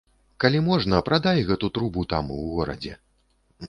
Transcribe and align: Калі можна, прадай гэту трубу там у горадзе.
Калі 0.43 0.61
можна, 0.69 1.03
прадай 1.11 1.39
гэту 1.51 1.71
трубу 1.79 2.09
там 2.15 2.37
у 2.41 2.43
горадзе. 2.53 2.93